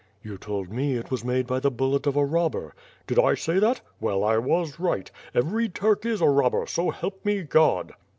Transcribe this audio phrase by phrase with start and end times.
[0.23, 2.73] "You told me it was made by the bullet of a robber."
[3.05, 3.81] "Did I say that?
[3.99, 5.11] Well, I was right.
[5.35, 7.93] Every Turk is a robber, so help me God."